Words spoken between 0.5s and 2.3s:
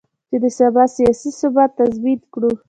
سبا سیاسي ثبات تضمین